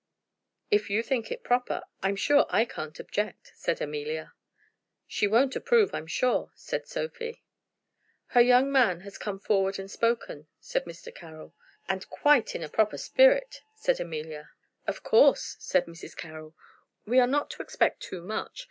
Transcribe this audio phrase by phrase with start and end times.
[0.71, 4.33] "If you think it proper, I'm sure I can't object," said Amelia.
[5.05, 7.43] "She won't approve, I'm sure," said Sophie.
[8.29, 11.13] "Her young man has come forward and spoken," said Mr.
[11.13, 11.53] Carroll.
[11.87, 14.49] "And quite in a proper spirit," said Amelia.
[14.87, 16.17] "Of course," said Mrs.
[16.17, 16.55] Carroll,
[17.05, 18.59] "we are not to expect too much.